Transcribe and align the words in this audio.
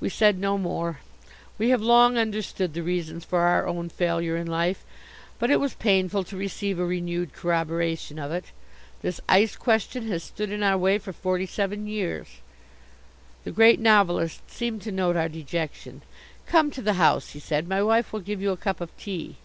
We 0.00 0.10
said 0.10 0.38
no 0.38 0.58
more. 0.58 0.98
We 1.56 1.70
have 1.70 1.80
long 1.80 2.18
understood 2.18 2.74
the 2.74 2.82
reasons 2.82 3.24
for 3.24 3.38
our 3.40 3.66
own 3.66 3.88
failure 3.88 4.36
in 4.36 4.46
life, 4.46 4.84
but 5.38 5.50
it 5.50 5.58
was 5.58 5.72
painful 5.72 6.24
to 6.24 6.36
receive 6.36 6.78
a 6.78 6.84
renewed 6.84 7.32
corroboration 7.32 8.18
of 8.18 8.30
it. 8.32 8.52
This 9.00 9.18
ice 9.30 9.56
question 9.56 10.08
has 10.08 10.22
stood 10.22 10.52
in 10.52 10.62
our 10.62 10.76
way 10.76 10.98
for 10.98 11.14
forty 11.14 11.46
seven 11.46 11.86
years. 11.86 12.26
The 13.44 13.50
Great 13.50 13.80
Novelist 13.80 14.42
seemed 14.50 14.82
to 14.82 14.92
note 14.92 15.16
our 15.16 15.30
dejection. 15.30 16.02
"Come 16.44 16.70
to 16.72 16.82
the 16.82 16.92
house," 17.00 17.30
he 17.30 17.40
said, 17.40 17.66
"my 17.66 17.82
wife 17.82 18.12
will 18.12 18.20
give 18.20 18.42
you 18.42 18.50
a 18.50 18.58
cup 18.58 18.82
of 18.82 18.94
tea." 18.98 19.36